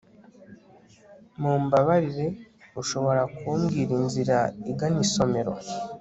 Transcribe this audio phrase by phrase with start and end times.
[1.39, 2.27] mumbabarire,
[2.81, 4.37] ushobora kumbwira inzira
[4.71, 5.53] igana isomero